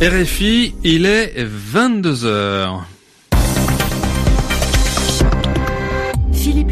RFI, 0.00 0.74
il 0.82 1.06
est 1.06 1.44
22 1.44 2.26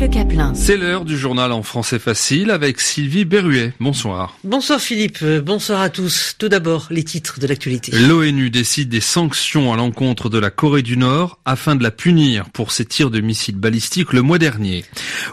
Caplin. 0.09 0.53
C'est 0.55 0.77
l'heure 0.77 1.05
du 1.05 1.17
journal 1.17 1.53
en 1.53 1.63
français 1.63 1.99
facile 1.99 2.51
avec 2.51 2.81
Sylvie 2.81 3.25
Berruet. 3.25 3.73
Bonsoir. 3.79 4.37
Bonsoir 4.43 4.81
Philippe, 4.81 5.19
euh, 5.23 5.41
bonsoir 5.41 5.81
à 5.81 5.91
tous. 5.91 6.35
Tout 6.39 6.49
d'abord, 6.49 6.89
les 6.91 7.05
titres 7.05 7.39
de 7.39 7.47
l'actualité. 7.47 7.93
L'ONU 7.93 8.51
décide 8.51 8.89
des 8.89 9.01
sanctions 9.01 9.73
à 9.73 9.77
l'encontre 9.77 10.29
de 10.29 10.39
la 10.39 10.51
Corée 10.51 10.83
du 10.83 10.97
Nord 10.97 11.39
afin 11.45 11.77
de 11.77 11.83
la 11.83 11.91
punir 11.91 12.51
pour 12.51 12.73
ses 12.73 12.85
tirs 12.85 13.11
de 13.11 13.21
missiles 13.21 13.57
balistiques 13.57 14.13
le 14.13 14.23
mois 14.23 14.39
dernier. 14.39 14.85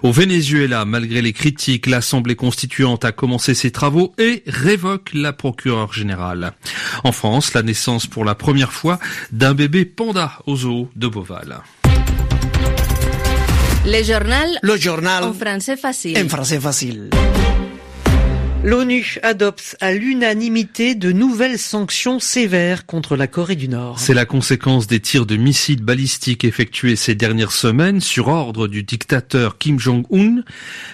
Au 0.03 0.11
Venezuela, 0.11 0.85
malgré 0.85 1.21
les 1.21 1.33
critiques, 1.33 1.87
l'Assemblée 1.87 2.35
constituante 2.35 3.05
a 3.05 3.11
commencé 3.11 3.53
ses 3.53 3.71
travaux 3.71 4.13
et 4.17 4.43
révoque 4.45 5.11
la 5.13 5.33
procureure 5.33 5.93
générale. 5.93 6.53
En 7.03 7.11
France, 7.11 7.53
la 7.53 7.63
naissance 7.63 8.07
pour 8.07 8.25
la 8.25 8.35
première 8.35 8.71
fois 8.71 8.99
d'un 9.31 9.53
bébé 9.53 9.85
panda 9.85 10.39
au 10.45 10.55
zoo 10.55 10.89
de 10.95 11.07
Beauval. 11.07 11.61
Le 13.91 14.03
journal 14.03 14.59
Le 14.61 14.77
journal 14.77 15.23
en 15.23 15.33
français 15.33 15.75
facile. 15.75 16.15
en 16.15 16.29
français 16.29 16.59
facile. 16.59 17.09
L'ONU 18.61 19.19
adopte 19.23 19.77
à 19.79 19.93
l'unanimité 19.93 20.93
de 20.93 21.13
nouvelles 21.13 21.57
sanctions 21.57 22.19
sévères 22.19 22.85
contre 22.85 23.15
la 23.15 23.25
Corée 23.25 23.55
du 23.55 23.69
Nord. 23.69 23.97
C'est 23.97 24.13
la 24.13 24.25
conséquence 24.25 24.85
des 24.85 24.99
tirs 24.99 25.25
de 25.25 25.37
missiles 25.37 25.81
balistiques 25.81 26.43
effectués 26.43 26.97
ces 26.97 27.15
dernières 27.15 27.53
semaines 27.53 28.01
sur 28.01 28.27
ordre 28.27 28.67
du 28.67 28.83
dictateur 28.83 29.57
Kim 29.59 29.79
Jong-un. 29.79 30.43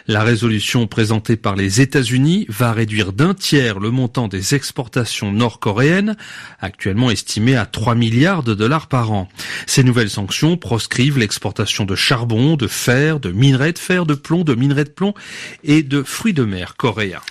La 0.05 0.21
résolution 0.21 0.85
présentée 0.85 1.37
par 1.37 1.55
les 1.55 1.81
États-Unis 1.81 2.45
va 2.49 2.71
réduire 2.71 3.13
d'un 3.13 3.33
tiers 3.33 3.79
le 3.79 3.89
montant 3.89 4.27
des 4.27 4.53
exportations 4.53 5.31
nord-coréennes, 5.31 6.17
actuellement 6.61 7.09
estimé 7.09 7.55
à 7.55 7.65
3 7.65 7.95
milliards 7.95 8.43
de 8.43 8.53
dollars 8.53 8.85
par 8.85 9.11
an. 9.11 9.27
Ces 9.65 9.83
nouvelles 9.83 10.11
sanctions 10.11 10.55
proscrivent 10.55 11.17
l'exportation 11.17 11.85
de 11.85 11.95
charbon, 11.95 12.57
de 12.57 12.67
fer, 12.67 13.19
de 13.19 13.31
minerais 13.31 13.73
de 13.73 13.79
fer, 13.79 14.05
de 14.05 14.13
plomb, 14.13 14.43
de 14.43 14.53
minerais 14.53 14.83
de 14.83 14.89
plomb 14.89 15.15
et 15.63 15.81
de 15.81 16.03
fruits 16.03 16.33
de 16.33 16.45
mer 16.45 16.75
coréens. 16.77 17.21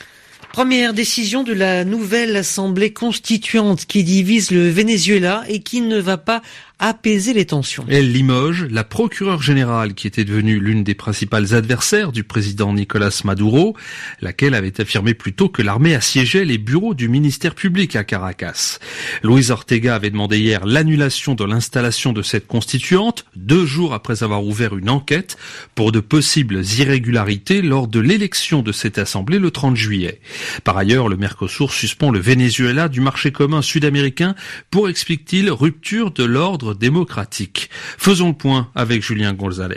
Première 0.54 0.94
décision 0.94 1.42
de 1.42 1.52
la 1.52 1.84
nouvelle 1.84 2.36
Assemblée 2.36 2.92
constituante 2.92 3.86
qui 3.86 4.04
divise 4.04 4.52
le 4.52 4.70
Venezuela 4.70 5.42
et 5.48 5.58
qui 5.58 5.80
ne 5.80 5.98
va 5.98 6.16
pas 6.16 6.42
apaiser 6.78 7.32
les 7.32 7.46
tensions. 7.46 7.84
Elle 7.88 8.12
limoge 8.12 8.66
la 8.70 8.84
procureure 8.84 9.42
générale 9.42 9.94
qui 9.94 10.06
était 10.06 10.24
devenue 10.24 10.58
l'une 10.58 10.82
des 10.82 10.94
principales 10.94 11.54
adversaires 11.54 12.12
du 12.12 12.24
président 12.24 12.72
Nicolas 12.72 13.20
Maduro, 13.24 13.76
laquelle 14.20 14.54
avait 14.54 14.80
affirmé 14.80 15.14
plus 15.14 15.32
tôt 15.32 15.48
que 15.48 15.62
l'armée 15.62 15.94
assiégeait 15.94 16.44
les 16.44 16.58
bureaux 16.58 16.94
du 16.94 17.08
ministère 17.08 17.54
public 17.54 17.96
à 17.96 18.04
Caracas. 18.04 18.78
Luis 19.22 19.50
Ortega 19.50 19.94
avait 19.94 20.10
demandé 20.10 20.38
hier 20.38 20.66
l'annulation 20.66 21.34
de 21.34 21.44
l'installation 21.44 22.12
de 22.12 22.22
cette 22.22 22.46
constituante, 22.46 23.24
deux 23.36 23.66
jours 23.66 23.94
après 23.94 24.22
avoir 24.22 24.44
ouvert 24.44 24.76
une 24.76 24.90
enquête 24.90 25.36
pour 25.74 25.92
de 25.92 26.00
possibles 26.00 26.62
irrégularités 26.78 27.62
lors 27.62 27.88
de 27.88 28.00
l'élection 28.00 28.62
de 28.62 28.72
cette 28.72 28.98
assemblée 28.98 29.38
le 29.38 29.50
30 29.50 29.76
juillet. 29.76 30.20
Par 30.64 30.76
ailleurs, 30.76 31.08
le 31.08 31.16
Mercosur 31.16 31.72
suspend 31.72 32.10
le 32.10 32.18
Venezuela 32.18 32.88
du 32.88 33.00
marché 33.00 33.32
commun 33.32 33.62
sud-américain 33.62 34.34
pour, 34.70 34.88
explique-t-il, 34.88 35.50
rupture 35.50 36.10
de 36.10 36.24
l'ordre 36.24 36.63
démocratique. 36.72 37.68
Faisons 37.98 38.28
le 38.28 38.34
point 38.34 38.70
avec 38.74 39.02
Julien 39.02 39.34
Gonzalez. 39.34 39.76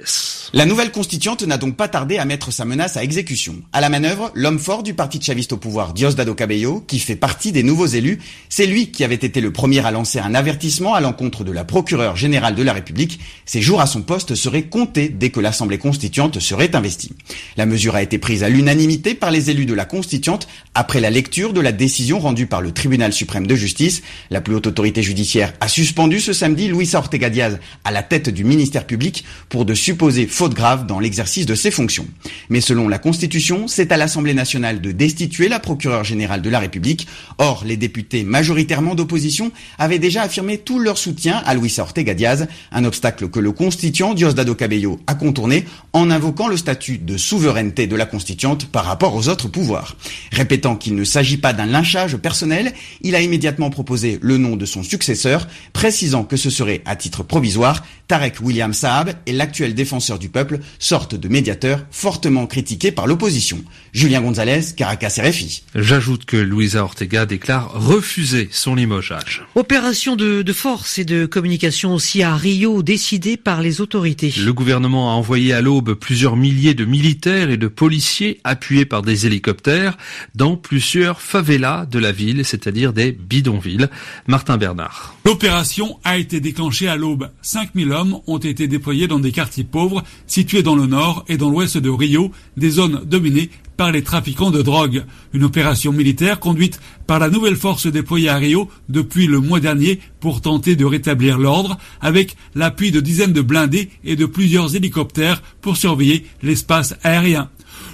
La 0.54 0.66
nouvelle 0.66 0.92
constituante 0.92 1.44
n'a 1.44 1.58
donc 1.58 1.76
pas 1.76 1.90
tardé 1.90 2.18
à 2.18 2.24
mettre 2.24 2.52
sa 2.52 2.64
menace 2.64 2.96
à 2.96 3.04
exécution. 3.04 3.56
À 3.74 3.82
la 3.82 3.90
manœuvre, 3.90 4.32
l'homme 4.34 4.60
fort 4.60 4.84
du 4.84 4.94
parti 4.94 5.22
chaviste 5.22 5.52
au 5.52 5.58
pouvoir, 5.58 5.94
Diosdado 5.94 6.34
Cabello, 6.36 6.80
qui 6.88 7.00
fait 7.00 7.18
partie 7.18 7.52
des 7.52 7.64
nouveaux 7.64 7.88
élus, 7.88 8.20
c'est 8.48 8.66
lui 8.66 8.92
qui 8.92 9.04
avait 9.04 9.16
été 9.16 9.42
le 9.42 9.52
premier 9.52 9.86
à 9.86 9.92
lancer 9.92 10.20
un 10.20 10.34
avertissement 10.34 10.94
à 10.94 11.02
l'encontre 11.02 11.44
de 11.44 11.52
la 11.52 11.66
procureure 11.66 12.16
générale 12.16 12.56
de 12.56 12.64
la 12.64 12.72
République. 12.72 13.20
Ses 13.46 13.62
jours 13.62 13.82
à 13.82 13.88
son 13.88 14.04
poste 14.04 14.36
seraient 14.36 14.64
comptés 14.64 15.10
dès 15.10 15.32
que 15.32 15.42
l'Assemblée 15.42 15.80
constituante 15.80 16.40
serait 16.40 16.76
investie. 16.76 17.12
La 17.58 17.66
mesure 17.66 17.96
a 17.96 18.02
été 18.02 18.18
prise 18.18 18.44
à 18.44 18.50
l'unanimité 18.50 19.16
par 19.16 19.32
les 19.32 19.50
élus 19.50 19.66
de 19.66 19.74
la 19.74 19.86
constituante 19.86 20.48
après 20.76 21.02
la 21.02 21.10
lecture 21.10 21.52
de 21.52 21.62
la 21.62 21.72
décision 21.72 22.20
rendue 22.20 22.48
par 22.48 22.62
le 22.62 22.72
Tribunal 22.72 23.12
suprême 23.12 23.48
de 23.48 23.56
justice. 23.56 24.02
La 24.30 24.40
plus 24.40 24.56
haute 24.56 24.68
autorité 24.68 25.04
judiciaire 25.04 25.54
a 25.60 25.68
suspendu 25.68 26.20
ce 26.20 26.34
samedi 26.34 26.68
Luisa 26.78 27.00
Ortega 27.00 27.30
Diaz 27.32 27.58
à 27.84 27.92
la 27.92 28.04
tête 28.04 28.30
du 28.30 28.44
ministère 28.44 28.86
public 28.86 29.26
pour 29.50 29.66
de 29.66 29.74
supposées 29.74 30.28
fautes 30.28 30.54
graves 30.54 30.86
dans 30.86 31.00
l'exercice 31.00 31.48
de 31.48 31.56
ses 31.56 31.72
fonctions. 31.72 32.06
Mais 32.50 32.62
selon 32.62 32.88
la 32.88 33.00
Constitution, 33.00 33.68
c'est 33.68 33.92
à 33.92 33.98
l'Assemblée 33.98 34.36
nationale 34.36 34.80
de 34.80 34.92
destituer 34.92 35.50
la 35.50 35.60
procureure 35.60 36.04
générale 36.04 36.44
de 36.44 36.50
la 36.50 36.60
République. 36.60 37.08
Or, 37.40 37.64
les 37.66 37.78
députés 37.78 38.24
majoritairement 38.24 38.94
d'opposition 38.94 39.52
avaient 39.80 39.98
déjà 39.98 40.22
affirmé 40.22 40.60
tout 40.60 40.80
leur 40.80 41.00
soutien 41.00 41.42
à 41.46 41.56
Luisa 41.56 41.82
Ortega 41.82 42.14
Diaz, 42.14 42.48
un 42.72 42.86
obstacle 42.86 43.30
que 43.30 43.40
le 43.40 43.52
constituant 43.52 44.14
Diosdado 44.14 44.54
Cabello 44.54 45.00
a 45.08 45.16
contourné 45.16 45.66
en 45.94 46.12
invoquant 46.12 46.48
le 46.48 46.58
statut 46.58 47.00
de 47.00 47.18
souveraineté 47.18 47.88
de 47.88 47.96
la 47.96 48.06
constituante 48.06 48.68
par 48.68 48.86
rapport 48.86 49.16
aux 49.16 49.30
autres 49.30 49.48
pouvoirs. 49.48 49.98
Répétant 50.32 50.76
qu'il 50.76 50.96
ne 50.96 51.04
s'agit 51.04 51.38
pas 51.38 51.54
d'un 51.54 51.66
lynchage 51.66 52.18
personnel, 52.18 52.74
il 53.02 53.16
a 53.16 53.22
immédiatement 53.22 53.72
proposé 53.72 54.20
le 54.22 54.38
nom 54.38 54.56
de 54.56 54.66
son 54.66 54.84
successeur, 54.84 55.48
précisant 55.74 56.24
que 56.24 56.38
ce 56.38 56.50
serait 56.50 56.67
à 56.86 56.96
titre 56.96 57.24
provisoire 57.24 57.84
Tarek 58.08 58.38
William 58.42 58.74
Saab 58.74 59.14
et 59.26 59.34
l'actuel 59.34 59.76
défenseur 59.76 60.18
du 60.18 60.30
peuple, 60.30 60.60
sorte 60.80 61.16
de 61.16 61.28
médiateur 61.28 61.86
fortement 61.92 62.48
critiqué 62.48 62.92
par 62.92 63.06
l'opposition. 63.06 63.64
Julien 63.92 64.22
Gonzalez, 64.22 64.62
Caracas 64.76 65.20
RFI. 65.20 65.64
J'ajoute 65.76 66.26
que 66.26 66.38
Luisa 66.38 66.84
Ortega 66.84 67.26
déclare 67.26 67.72
refuser 67.74 68.48
son 68.52 68.76
limogeage. 68.76 69.44
Opération 69.56 70.16
de, 70.16 70.42
de 70.42 70.54
force 70.54 71.00
et 71.00 71.06
de 71.06 71.26
communication 71.26 71.94
aussi 71.94 72.24
à 72.24 72.36
Rio 72.36 72.82
décidée 72.82 73.36
par 73.36 73.62
les 73.62 73.82
autorités. 73.82 74.34
Le 74.38 74.54
gouvernement 74.54 75.12
a 75.12 75.16
envoyé 75.16 75.54
à 75.54 75.62
l'aube 75.62 75.94
plusieurs 75.94 76.38
milliers 76.38 76.76
de 76.76 76.86
militaires 76.86 77.50
et 77.50 77.58
de 77.58 77.68
policiers 77.68 78.40
appuyés 78.44 78.86
par 78.86 79.02
des 79.02 79.26
hélicoptères 79.26 79.98
dans 80.36 80.56
plusieurs 80.56 81.22
favelas 81.22 81.86
de 81.86 82.00
la 82.00 82.12
ville, 82.12 82.46
c'est-à-dire 82.46 82.94
des 82.94 83.12
bidonvilles. 83.12 83.90
Martin 84.28 84.58
Bernard. 84.58 85.16
L'opération 85.26 86.00
a 86.04 86.18
été 86.18 86.40
déclenchée 86.40 86.88
à 86.88 86.96
l'aube. 86.96 87.30
5000 87.42 87.92
hommes 87.92 87.97
ont 88.28 88.38
été 88.38 88.68
déployés 88.68 89.08
dans 89.08 89.20
des 89.20 89.32
quartiers 89.32 89.64
pauvres 89.64 90.04
situés 90.26 90.64
dans 90.64 90.76
le 90.76 90.86
nord 90.86 91.26
et 91.28 91.38
dans 91.38 91.50
l'ouest 91.50 91.78
de 91.78 91.90
Rio, 91.90 92.32
des 92.56 92.70
zones 92.70 93.02
dominées 93.06 93.50
par 93.78 93.92
les 93.92 94.02
trafiquants 94.02 94.52
de 94.52 94.62
drogue. 94.62 95.06
Une 95.34 95.44
opération 95.44 95.92
militaire 95.92 96.40
conduite 96.40 96.80
par 97.06 97.20
la 97.20 97.30
nouvelle 97.30 97.56
force 97.56 97.88
déployée 97.88 98.30
à 98.30 98.38
Rio 98.38 98.70
depuis 98.90 99.28
le 99.28 99.40
mois 99.40 99.60
dernier 99.60 100.00
pour 100.20 100.42
tenter 100.42 100.76
de 100.76 100.86
rétablir 100.86 101.38
l'ordre 101.38 101.78
avec 102.02 102.36
l'appui 102.56 102.92
de 102.92 103.00
dizaines 103.00 103.34
de 103.34 103.42
blindés 103.42 103.90
et 104.04 104.16
de 104.16 104.26
plusieurs 104.26 104.76
hélicoptères 104.76 105.42
pour 105.62 105.78
surveiller 105.78 106.26
l'espace 106.42 106.96
aérien. 107.04 107.50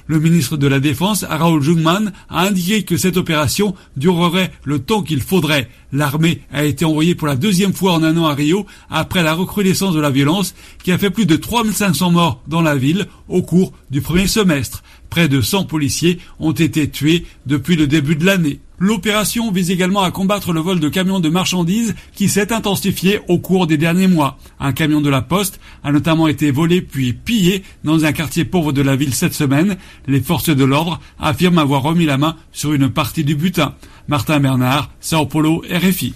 Le 0.08 0.19
ministre 0.19 0.58
de 0.58 0.68
la 0.68 0.80
Défense, 0.80 1.24
Raoul 1.24 1.62
Jungmann, 1.62 2.12
a 2.30 2.46
indiqué 2.46 2.84
que 2.84 2.97
cette 2.97 3.18
opération 3.18 3.74
durerait 3.96 4.52
le 4.64 4.80
temps 4.80 5.02
qu'il 5.02 5.22
faudrait. 5.22 5.69
L'armée 5.91 6.41
a 6.52 6.66
été 6.66 6.86
envoyée 6.86 7.16
pour 7.16 7.28
la 7.28 7.36
deuxième 7.36 7.74
fois 7.74 7.94
en 7.94 8.03
un 8.03 8.18
an 8.18 8.25
à 8.25 8.34
Rio 8.34 8.66
après 8.90 9.24
la 9.24 9.34
recrudescence 9.34 9.94
de 9.94 10.02
la 10.02 10.09
violence 10.09 10.56
qui 10.84 10.92
a 10.92 10.97
fait 10.97 11.09
plus 11.09 11.25
de 11.25 11.36
3500 11.36 12.12
morts 12.12 12.42
dans 12.47 12.62
la 12.62 12.75
ville 12.75 13.08
au 13.30 13.42
cours 13.42 13.72
du 13.92 14.02
premier 14.02 14.28
semestre. 14.28 14.84
Près 15.13 15.29
de 15.29 15.41
100 15.41 15.66
policiers 15.66 16.18
ont 16.40 16.53
été 16.53 16.90
tués 16.90 17.28
depuis 17.46 17.75
le 17.75 17.85
début 17.85 18.16
de 18.16 18.25
l'année. 18.25 18.62
L'opération 18.79 19.51
vise 19.51 19.69
également 19.69 20.01
à 20.01 20.09
combattre 20.09 20.53
le 20.53 20.59
vol 20.59 20.79
de 20.79 20.90
camions 20.90 21.19
de 21.19 21.29
marchandises 21.29 21.94
qui 22.16 22.28
s'est 22.28 22.51
intensifié 22.51 23.19
au 23.28 23.38
cours 23.38 23.68
des 23.68 23.78
derniers 23.78 24.07
mois. 24.07 24.40
Un 24.59 24.74
camion 24.74 25.01
de 25.01 25.12
la 25.12 25.22
Poste 25.22 25.59
a 25.84 25.91
notamment 25.91 26.28
été 26.28 26.50
volé 26.50 26.81
puis 26.81 27.13
pillé 27.13 27.62
dans 27.84 28.06
un 28.06 28.12
quartier 28.12 28.44
pauvre 28.44 28.72
de 28.72 28.81
la 28.81 28.96
ville 28.96 29.13
cette 29.13 29.35
semaine. 29.35 29.77
Les 30.07 30.19
forces 30.19 30.50
de 30.50 30.63
l'ordre 30.63 31.00
affirment 31.19 31.59
avoir 31.59 31.83
remis 31.83 32.06
la 32.06 32.18
main 32.18 32.36
sur 32.51 32.74
une 32.74 32.89
partie 32.89 33.24
du 33.24 33.36
butin. 33.36 33.75
Martin 34.07 34.39
Bernard, 34.39 34.89
Sao 35.00 35.27
Paulo, 35.27 35.63
RFI. 35.69 36.16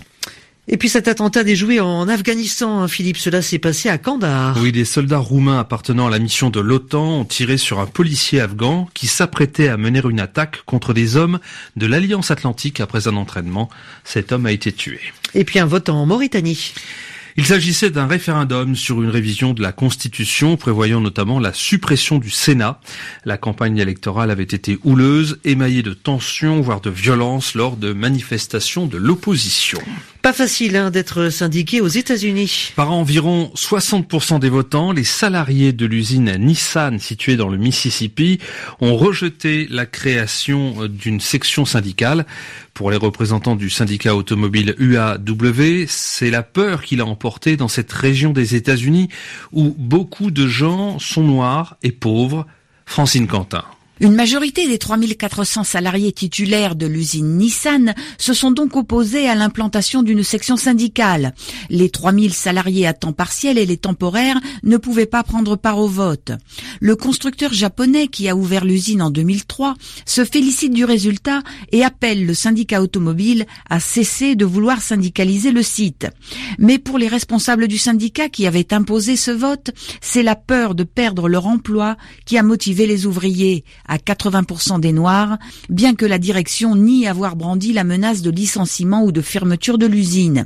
Et 0.70 0.76
puis 0.76 0.90
cet 0.90 1.08
attentat 1.08 1.46
déjoué 1.46 1.80
en 1.80 2.10
Afghanistan, 2.10 2.82
hein, 2.82 2.88
Philippe, 2.90 3.18
cela 3.18 3.42
s'est 3.42 3.58
passé 3.58 3.88
à 3.88 3.98
Kandahar. 3.98 4.58
Oui, 4.62 4.74
des 4.74 4.84
soldats 4.84 5.18
roumains 5.18 5.60
appartenant 5.60 6.08
à 6.08 6.10
la 6.10 6.20
mission 6.20 6.50
de 6.50 6.60
l'OTAN 6.60 7.22
ont 7.22 7.26
tiré 7.26 7.56
sur 7.58 7.80
un 7.80 7.86
policier 7.86 8.42
afghan 8.42 8.90
qui 8.94 9.08
s'apprêtait 9.08 9.70
à 9.70 9.78
mener 9.78 10.02
une 10.10 10.20
attaque 10.20 10.64
contre 10.66 10.94
des 10.94 11.16
hommes 11.16 11.40
de 11.78 11.86
l'Alliance 11.86 12.32
Atlantique 12.32 12.82
après 12.82 13.08
un 13.08 13.16
entraînement. 13.16 13.70
Cet 14.04 14.34
homme 14.34 14.46
a 14.46 14.52
été 14.52 14.74
tué. 14.74 15.00
Et 15.34 15.46
puis 15.46 15.60
un 15.60 15.66
vote 15.66 15.88
en 15.88 16.06
Mauritanie. 16.06 16.74
Il 17.40 17.46
s'agissait 17.46 17.92
d'un 17.92 18.08
référendum 18.08 18.76
sur 18.76 19.04
une 19.04 19.12
révision 19.12 19.54
de 19.54 19.62
la 19.62 19.72
Constitution 19.72 20.58
prévoyant 20.58 21.00
notamment 21.00 21.40
la 21.40 21.54
suppression 21.54 22.18
du 22.18 22.32
Sénat. 22.32 22.82
La 23.26 23.38
campagne 23.38 23.78
électorale 23.78 24.32
avait 24.32 24.42
été 24.42 24.80
houleuse, 24.84 25.38
émaillée 25.46 25.84
de 25.84 25.94
tensions, 25.94 26.62
voire 26.62 26.82
de 26.82 26.90
violences 26.90 27.54
lors 27.54 27.78
de 27.78 27.94
manifestations 27.94 28.88
de 28.88 28.98
l'opposition. 28.98 29.80
Pas 30.28 30.34
facile 30.34 30.76
hein, 30.76 30.92
d'être 30.92 31.30
syndiqué 31.30 31.80
aux 31.80 31.88
États-Unis. 31.88 32.74
Par 32.76 32.92
environ 32.92 33.50
60% 33.56 34.40
des 34.40 34.50
votants, 34.50 34.92
les 34.92 35.06
salariés 35.06 35.72
de 35.72 35.86
l'usine 35.86 36.36
Nissan 36.38 37.00
située 37.00 37.38
dans 37.38 37.48
le 37.48 37.58
Mississippi 37.58 38.38
ont 38.82 38.98
rejeté 38.98 39.68
la 39.70 39.86
création 39.86 40.88
d'une 40.88 41.22
section 41.22 41.64
syndicale. 41.64 42.26
Pour 42.74 42.92
les 42.92 42.98
représentants 42.98 43.56
du 43.56 43.70
syndicat 43.70 44.18
automobile 44.18 44.76
UAW, 44.80 45.86
c'est 45.88 46.30
la 46.30 46.44
peur 46.44 46.82
qui 46.82 46.98
l'a 46.98 47.06
emporté 47.06 47.56
dans 47.56 47.70
cette 47.70 47.94
région 47.94 48.34
des 48.34 48.54
États-Unis 48.54 49.08
où 49.54 49.74
beaucoup 49.78 50.30
de 50.30 50.46
gens 50.46 51.00
sont 51.00 51.24
noirs 51.24 51.78
et 51.84 51.94
pauvres. 51.94 52.46
Francine 52.86 53.28
Quentin. 53.28 53.64
Une 54.00 54.14
majorité 54.14 54.68
des 54.68 54.78
3400 54.78 55.64
salariés 55.64 56.12
titulaires 56.12 56.76
de 56.76 56.86
l'usine 56.86 57.38
Nissan 57.38 57.96
se 58.20 58.34
sont 58.34 58.52
donc 58.52 58.76
opposés 58.76 59.28
à 59.28 59.34
l'implantation 59.34 60.04
d'une 60.04 60.24
section 60.24 60.56
syndicale. 60.56 61.34
Les 61.70 61.90
3000 61.90 62.34
salariés 62.34 62.86
à 62.86 62.94
temps 62.94 63.14
partiel 63.14 63.58
et 63.58 63.66
les 63.66 63.78
temporaires 63.78 64.40
ne 64.62 64.78
pouvaient 64.78 65.08
pas 65.08 65.24
prendre 65.24 65.56
part 65.56 65.80
au 65.80 65.88
vote. 65.88 66.32
Le 66.80 66.96
constructeur 66.96 67.54
japonais 67.54 68.08
qui 68.08 68.30
a 68.30 68.36
ouvert 68.36 68.66
l'usine 68.66 69.02
en 69.02 69.10
2003 69.10 69.74
se 70.06 70.24
félicite 70.24 70.74
du 70.74 70.86
résultat 70.86 71.42
et 71.72 71.84
appelle 71.84 72.26
le 72.26 72.36
syndicat 72.36 72.84
automobile 72.84 73.48
à 73.68 73.80
cesser 73.80 74.36
de 74.36 74.46
vouloir 74.46 74.82
syndicaliser 74.82 75.52
le 75.52 75.64
site. 75.64 76.08
Mais 76.60 76.78
pour 76.78 77.00
les 77.00 77.08
responsables 77.08 77.68
du 77.68 77.80
syndicat 77.80 78.30
qui 78.30 78.46
avaient 78.46 78.74
imposé 78.74 79.16
ce 79.16 79.32
vote, 79.32 79.72
c'est 80.02 80.24
la 80.24 80.36
peur 80.36 80.76
de 80.76 80.84
perdre 80.84 81.28
leur 81.28 81.48
emploi 81.48 81.98
qui 82.26 82.38
a 82.38 82.44
motivé 82.44 82.86
les 82.86 83.08
ouvriers 83.08 83.64
à 83.88 83.98
80% 83.98 84.80
des 84.80 84.92
Noirs, 84.92 85.38
bien 85.70 85.96
que 85.96 86.06
la 86.06 86.20
direction 86.20 86.76
nie 86.76 87.08
avoir 87.08 87.36
brandi 87.36 87.74
la 87.74 87.84
menace 87.84 88.22
de 88.22 88.30
licenciement 88.30 89.04
ou 89.04 89.12
de 89.12 89.22
fermeture 89.22 89.78
de 89.78 89.86
l'usine. 89.86 90.46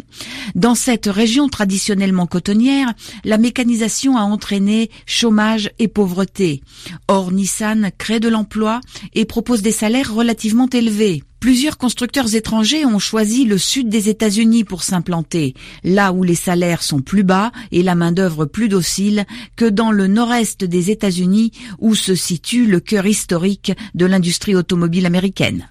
Dans 0.56 0.76
cette 0.76 1.08
région 1.08 1.50
traditionnellement 1.50 2.28
cotonnière, 2.28 2.94
la 3.24 3.38
mécanisation 3.38 4.18
a 4.18 4.22
entraîné 4.22 4.90
chômage 5.06 5.72
et 5.80 5.88
pauvreté. 5.88 6.62
Or, 7.08 7.32
Nissan 7.32 7.92
crée 7.98 8.20
de 8.20 8.30
l'emploi 8.30 8.82
et 9.14 9.26
propose 9.26 9.62
des 9.62 9.72
salaires 9.72 10.14
relativement 10.14 10.70
élevés. 10.70 11.24
Plusieurs 11.42 11.80
constructeurs 11.80 12.36
étrangers 12.36 12.86
ont 12.86 13.00
choisi 13.00 13.46
le 13.46 13.58
sud 13.58 13.90
des 13.90 14.10
États-Unis 14.10 14.64
pour 14.64 14.84
s'implanter, 14.84 15.56
là 15.84 16.14
où 16.14 16.22
les 16.22 16.36
salaires 16.36 16.84
sont 16.84 17.02
plus 17.02 17.24
bas 17.24 17.52
et 17.72 17.82
la 17.82 17.96
main-d'œuvre 17.96 18.46
plus 18.46 18.70
docile 18.70 19.26
que 19.56 19.66
dans 19.66 19.92
le 19.92 20.06
nord-est 20.06 20.64
des 20.64 20.92
États-Unis 20.92 21.52
où 21.80 21.96
se 21.96 22.14
situe 22.14 22.68
le 22.68 22.80
cœur 22.80 23.08
historique 23.08 23.74
de 23.96 24.06
l'industrie 24.06 24.56
automobile 24.56 25.08
américaine. 25.08 25.71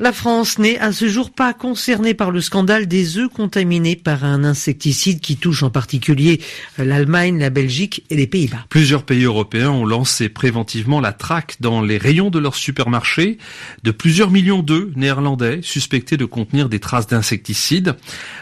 La 0.00 0.12
France 0.12 0.58
n'est 0.58 0.76
à 0.80 0.90
ce 0.90 1.06
jour 1.06 1.30
pas 1.30 1.54
concernée 1.54 2.14
par 2.14 2.32
le 2.32 2.40
scandale 2.40 2.88
des 2.88 3.16
œufs 3.16 3.28
contaminés 3.28 3.94
par 3.94 4.24
un 4.24 4.42
insecticide 4.42 5.20
qui 5.20 5.36
touche 5.36 5.62
en 5.62 5.70
particulier 5.70 6.40
l'Allemagne, 6.78 7.38
la 7.38 7.48
Belgique 7.48 8.02
et 8.10 8.16
les 8.16 8.26
Pays-Bas. 8.26 8.66
Plusieurs 8.70 9.04
pays 9.04 9.22
européens 9.22 9.70
ont 9.70 9.86
lancé 9.86 10.28
préventivement 10.28 11.00
la 11.00 11.12
traque 11.12 11.58
dans 11.60 11.80
les 11.80 11.96
rayons 11.96 12.30
de 12.30 12.40
leurs 12.40 12.56
supermarchés 12.56 13.38
de 13.84 13.92
plusieurs 13.92 14.32
millions 14.32 14.64
d'œufs 14.64 14.88
néerlandais 14.96 15.60
suspectés 15.62 16.16
de 16.16 16.24
contenir 16.24 16.68
des 16.68 16.80
traces 16.80 17.06
d'insecticides. 17.06 17.94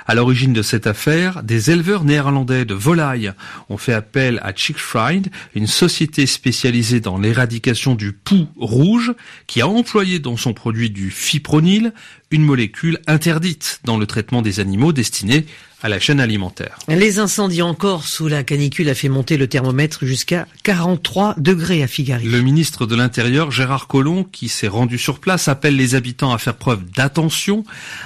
À 0.07 0.15
l'origine 0.15 0.55
de 0.55 0.63
cette 0.63 0.87
affaire, 0.87 1.43
des 1.43 1.71
éleveurs 1.71 2.05
néerlandais 2.05 2.65
de 2.65 2.73
volailles 2.73 3.35
ont 3.69 3.77
fait 3.77 3.93
appel 3.93 4.41
à 4.43 4.55
Chickfried, 4.55 5.29
une 5.55 5.67
société 5.67 6.25
spécialisée 6.25 7.01
dans 7.01 7.19
l'éradication 7.19 7.95
du 7.95 8.13
poux 8.13 8.49
rouge, 8.57 9.13
qui 9.47 9.61
a 9.61 9.69
employé 9.69 10.19
dans 10.19 10.39
son 10.39 10.55
produit 10.55 10.89
du 10.89 11.11
fipronil, 11.43 11.93
une 12.33 12.43
molécule 12.43 12.99
interdite 13.07 13.81
dans 13.85 13.97
le 13.97 14.07
traitement 14.07 14.43
des 14.43 14.59
animaux 14.59 14.93
destinés 14.93 15.47
à 15.83 15.89
la 15.89 15.99
chaîne 15.99 16.21
alimentaire. 16.21 16.79
Les 16.89 17.19
incendies 17.19 17.63
encore 17.63 18.07
sous 18.07 18.29
la 18.29 18.45
canicule 18.45 18.89
a 18.89 18.95
fait 18.95 19.09
monter 19.09 19.37
le 19.37 19.49
thermomètre 19.49 20.05
jusqu'à 20.05 20.47
43 20.63 21.35
degrés 21.39 21.83
à 21.83 21.89
Figari. 21.89 22.25
Le 22.25 22.41
ministre 22.41 22.87
de 22.87 22.95
l'Intérieur, 22.95 23.51
Gérard 23.51 23.89
Collomb, 23.89 24.25
qui 24.25 24.49
s'est 24.49 24.69
rendu 24.69 24.97
sur 24.97 25.19
place, 25.19 25.49
appelle 25.49 25.77
les 25.77 25.95
habitants 25.95 26.33
à 26.33 26.39
faire 26.39 26.55
preuve 26.55 26.85
d'attention 26.85 27.65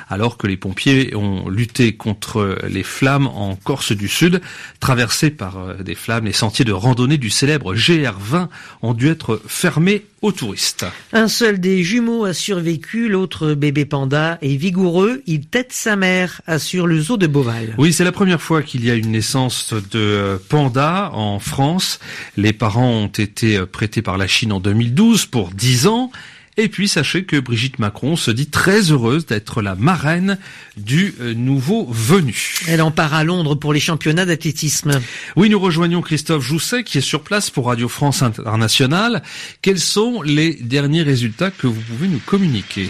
alors 0.09 0.39
que 0.39 0.47
les 0.47 0.57
pompiers 0.57 1.15
ont 1.15 1.49
lutté 1.49 1.95
contre 1.95 2.59
les 2.67 2.83
flammes 2.83 3.27
en 3.27 3.57
Corse 3.57 3.93
du 3.93 4.09
Sud. 4.09 4.41
Traversés 4.81 5.31
par 5.31 5.59
euh, 5.59 5.75
des 5.83 5.95
flammes, 5.95 6.25
les 6.25 6.33
sentiers 6.33 6.65
de 6.65 6.73
randonnée 6.73 7.19
du 7.19 7.31
célèbre 7.31 7.75
GR20 7.75 8.49
ont 8.83 8.95
dû 8.95 9.09
être 9.09 9.41
fermés 9.47 10.05
aux 10.23 10.33
touristes. 10.33 10.87
Un 11.13 11.29
seul 11.29 11.61
des 11.61 11.85
jumeaux 11.85 12.25
a 12.25 12.33
survécu, 12.33 13.09
l'autre 13.09 13.55
bébé 13.55 13.85
panda 13.85 14.16
est 14.41 14.57
vigoureux, 14.57 15.23
il 15.27 15.47
tête 15.47 15.73
sa 15.73 15.97
mère, 15.97 16.41
assure 16.47 16.87
le 16.87 17.01
zoo 17.01 17.17
de 17.17 17.27
Beauval. 17.27 17.75
Oui, 17.79 17.93
c'est 17.93 18.05
la 18.05 18.13
première 18.13 18.43
fois 18.43 18.63
qu'il 18.63 18.85
y 18.85 18.91
a 18.91 18.95
une 18.95 19.13
naissance 19.13 19.75
de 19.91 20.41
panda 20.49 21.11
en 21.13 21.39
France. 21.39 22.01
Les 22.37 22.53
parents 22.53 22.91
ont 22.91 23.07
été 23.07 23.65
prêtés 23.67 24.03
par 24.03 24.19
la 24.19 24.27
Chine 24.27 24.53
en 24.53 24.61
2012 24.61 25.27
pour 25.27 25.51
10 25.51 25.87
ans. 25.87 26.11
Et 26.59 26.69
puis 26.69 26.89
sachez 26.89 27.25
que 27.25 27.39
Brigitte 27.39 27.79
Macron 27.79 28.17
se 28.17 28.31
dit 28.31 28.47
très 28.47 28.91
heureuse 28.91 29.27
d'être 29.27 29.61
la 29.61 29.75
marraine 29.75 30.39
du 30.79 31.15
nouveau 31.37 31.87
venu. 31.91 32.55
Elle 32.67 32.81
en 32.81 32.91
part 32.91 33.13
à 33.13 33.25
Londres 33.25 33.57
pour 33.57 33.75
les 33.75 33.81
championnats 33.81 34.25
d'athlétisme. 34.25 35.03
Oui, 35.37 35.51
nous 35.51 35.59
rejoignons 35.59 36.01
Christophe 36.01 36.43
Jousset 36.43 36.83
qui 36.83 36.97
est 36.97 37.03
sur 37.03 37.21
place 37.21 37.51
pour 37.51 37.67
Radio 37.67 37.89
France 37.89 38.23
Internationale. 38.23 39.23
Quels 39.61 39.81
sont 39.81 40.23
les 40.23 40.55
derniers 40.55 41.03
résultats 41.03 41.51
que 41.51 41.67
vous 41.67 41.83
pouvez 41.83 42.09
nous 42.09 42.23
communiquer? 42.25 42.89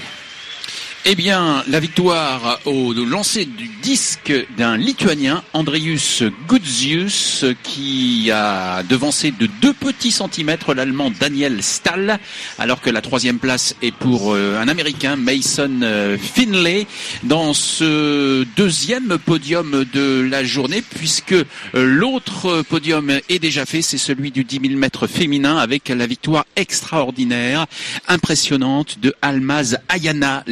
Eh 1.08 1.14
bien, 1.14 1.62
la 1.68 1.78
victoire 1.78 2.58
au 2.64 2.92
lancer 2.92 3.44
du 3.44 3.68
disque 3.80 4.32
d'un 4.58 4.76
Lituanien, 4.76 5.44
Andrius 5.52 6.24
Gudzius, 6.48 7.44
qui 7.62 8.28
a 8.32 8.82
devancé 8.82 9.30
de 9.30 9.46
deux 9.62 9.72
petits 9.72 10.10
centimètres 10.10 10.74
l'Allemand 10.74 11.12
Daniel 11.12 11.62
Stahl, 11.62 12.18
alors 12.58 12.80
que 12.80 12.90
la 12.90 13.02
troisième 13.02 13.38
place 13.38 13.76
est 13.82 13.94
pour 13.94 14.34
un 14.34 14.66
Américain, 14.66 15.14
Mason 15.14 16.16
Finlay, 16.18 16.88
dans 17.22 17.54
ce 17.54 18.44
deuxième 18.56 19.16
podium 19.24 19.84
de 19.92 20.26
la 20.28 20.42
journée, 20.42 20.82
puisque 20.82 21.36
l'autre 21.72 22.62
podium 22.62 23.12
est 23.28 23.38
déjà 23.38 23.64
fait, 23.64 23.80
c'est 23.80 23.96
celui 23.96 24.32
du 24.32 24.42
10 24.42 24.60
000 24.70 24.74
mètres 24.74 25.06
féminin, 25.06 25.56
avec 25.56 25.88
la 25.88 26.08
victoire 26.08 26.46
extraordinaire, 26.56 27.66
impressionnante 28.08 28.98
de 29.00 29.14
Almaz 29.22 29.78
Ayana, 29.88 30.42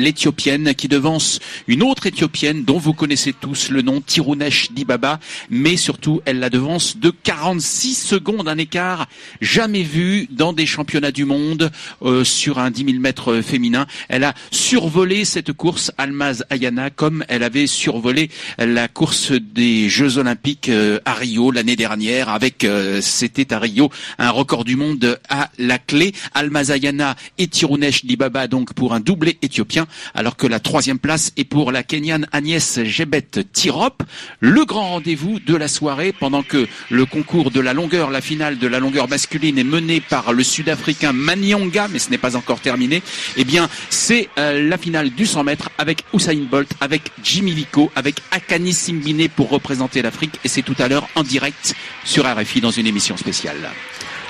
qui 0.44 0.88
devance 0.88 1.40
une 1.68 1.82
autre 1.82 2.06
éthiopienne 2.06 2.64
dont 2.64 2.76
vous 2.76 2.92
connaissez 2.92 3.32
tous 3.32 3.70
le 3.70 3.80
nom, 3.80 4.02
Tirunesh 4.02 4.72
Dibaba, 4.72 5.18
mais 5.48 5.78
surtout 5.78 6.20
elle 6.26 6.38
la 6.38 6.50
devance 6.50 6.98
de 6.98 7.10
46 7.10 7.94
secondes, 7.94 8.46
un 8.46 8.58
écart 8.58 9.08
jamais 9.40 9.82
vu 9.82 10.28
dans 10.30 10.52
des 10.52 10.66
championnats 10.66 11.12
du 11.12 11.24
monde 11.24 11.72
euh, 12.02 12.24
sur 12.24 12.58
un 12.58 12.70
10 12.70 12.84
000 12.84 12.98
mètres 12.98 13.40
féminin. 13.40 13.86
Elle 14.08 14.22
a 14.22 14.34
survolé 14.50 15.24
cette 15.24 15.54
course, 15.54 15.90
Almaz 15.96 16.44
Ayana, 16.50 16.90
comme 16.90 17.24
elle 17.28 17.42
avait 17.42 17.66
survolé 17.66 18.28
la 18.58 18.88
course 18.88 19.32
des 19.32 19.88
Jeux 19.88 20.18
Olympiques 20.18 20.68
euh, 20.68 21.00
à 21.06 21.14
Rio 21.14 21.52
l'année 21.52 21.76
dernière, 21.76 22.28
avec, 22.28 22.64
euh, 22.64 23.00
c'était 23.00 23.54
à 23.54 23.58
Rio, 23.58 23.90
un 24.18 24.30
record 24.30 24.64
du 24.64 24.76
monde 24.76 25.18
à 25.30 25.50
la 25.56 25.78
clé. 25.78 26.12
Almaz 26.34 26.70
Ayana 26.70 27.16
et 27.38 27.48
Tirunesh 27.48 28.04
Dibaba 28.04 28.46
donc 28.46 28.74
pour 28.74 28.92
un 28.92 29.00
doublé 29.00 29.38
éthiopien, 29.40 29.86
alors 30.14 30.33
que 30.36 30.46
la 30.46 30.60
troisième 30.60 30.98
place 30.98 31.32
est 31.36 31.44
pour 31.44 31.72
la 31.72 31.82
Kenyane 31.82 32.26
Agnès 32.32 32.80
Jebet 32.84 33.26
Tirop. 33.52 34.02
Le 34.40 34.64
grand 34.64 34.90
rendez-vous 34.90 35.40
de 35.40 35.56
la 35.56 35.68
soirée 35.68 36.12
pendant 36.12 36.42
que 36.42 36.66
le 36.90 37.06
concours 37.06 37.50
de 37.50 37.60
la 37.60 37.72
longueur, 37.72 38.10
la 38.10 38.20
finale 38.20 38.58
de 38.58 38.66
la 38.66 38.78
longueur 38.78 39.08
masculine 39.08 39.58
est 39.58 39.64
menée 39.64 40.00
par 40.00 40.32
le 40.32 40.42
Sud-Africain 40.42 41.12
Manyonga, 41.12 41.88
mais 41.88 41.98
ce 41.98 42.10
n'est 42.10 42.18
pas 42.18 42.36
encore 42.36 42.60
terminé. 42.60 43.02
Eh 43.36 43.44
bien, 43.44 43.68
c'est 43.90 44.28
euh, 44.38 44.68
la 44.68 44.78
finale 44.78 45.10
du 45.10 45.26
100 45.26 45.44
mètres 45.44 45.70
avec 45.78 46.04
Usain 46.12 46.46
Bolt, 46.50 46.70
avec 46.80 47.02
Jimmy 47.22 47.52
Vico, 47.52 47.90
avec 47.94 48.16
Akani 48.30 48.72
Simbine 48.72 49.28
pour 49.28 49.50
représenter 49.50 50.02
l'Afrique. 50.02 50.38
Et 50.44 50.48
c'est 50.48 50.62
tout 50.62 50.76
à 50.78 50.88
l'heure 50.88 51.08
en 51.14 51.22
direct 51.22 51.74
sur 52.04 52.24
RFI 52.24 52.60
dans 52.60 52.70
une 52.70 52.86
émission 52.86 53.16
spéciale. 53.16 53.70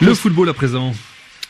Le 0.01 0.15
football 0.15 0.49
à 0.49 0.55
présent. 0.55 0.93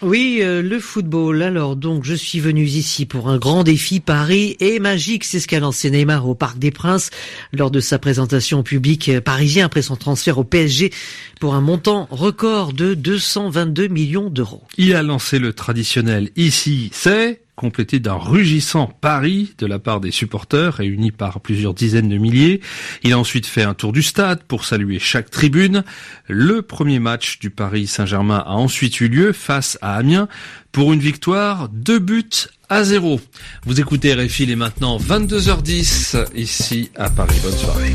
Oui, 0.04 0.40
euh, 0.42 0.60
le 0.60 0.80
football. 0.80 1.40
Alors 1.40 1.76
donc, 1.76 2.04
je 2.04 2.12
suis 2.12 2.38
venu 2.38 2.64
ici 2.64 3.06
pour 3.06 3.30
un 3.30 3.38
grand 3.38 3.64
défi. 3.64 4.00
Paris 4.00 4.54
est 4.60 4.78
magique, 4.78 5.24
c'est 5.24 5.40
ce 5.40 5.48
qu'a 5.48 5.60
lancé 5.60 5.90
Neymar 5.90 6.28
au 6.28 6.34
Parc 6.34 6.58
des 6.58 6.70
Princes 6.70 7.08
lors 7.54 7.70
de 7.70 7.80
sa 7.80 7.98
présentation 7.98 8.58
au 8.58 8.62
public 8.62 9.18
parisien 9.20 9.64
après 9.64 9.80
son 9.80 9.96
transfert 9.96 10.36
au 10.36 10.44
PSG 10.44 10.92
pour 11.40 11.54
un 11.54 11.62
montant 11.62 12.06
record 12.10 12.74
de 12.74 12.92
222 12.92 13.88
millions 13.88 14.28
d'euros. 14.28 14.62
Il 14.76 14.94
a 14.94 15.02
lancé 15.02 15.38
le 15.38 15.54
traditionnel 15.54 16.28
ici, 16.36 16.90
c'est 16.92 17.43
complété 17.56 18.00
d'un 18.00 18.14
rugissant 18.14 18.86
pari 18.86 19.54
de 19.58 19.66
la 19.66 19.78
part 19.78 20.00
des 20.00 20.10
supporters 20.10 20.74
réunis 20.74 21.12
par 21.12 21.40
plusieurs 21.40 21.74
dizaines 21.74 22.08
de 22.08 22.18
milliers. 22.18 22.60
Il 23.02 23.12
a 23.12 23.18
ensuite 23.18 23.46
fait 23.46 23.62
un 23.62 23.74
tour 23.74 23.92
du 23.92 24.02
stade 24.02 24.42
pour 24.42 24.64
saluer 24.64 24.98
chaque 24.98 25.30
tribune. 25.30 25.84
Le 26.28 26.62
premier 26.62 26.98
match 26.98 27.38
du 27.38 27.50
Paris 27.50 27.86
Saint-Germain 27.86 28.42
a 28.46 28.52
ensuite 28.52 29.00
eu 29.00 29.08
lieu 29.08 29.32
face 29.32 29.78
à 29.82 29.96
Amiens 29.96 30.28
pour 30.72 30.92
une 30.92 31.00
victoire, 31.00 31.68
deux 31.68 32.00
buts 32.00 32.48
à 32.68 32.82
zéro. 32.82 33.20
Vous 33.64 33.80
écoutez 33.80 34.14
RFI, 34.14 34.44
il 34.44 34.50
est 34.50 34.56
maintenant 34.56 34.98
22h10 34.98 36.34
ici 36.34 36.90
à 36.96 37.10
Paris. 37.10 37.36
Bonne 37.42 37.56
soirée. 37.56 37.94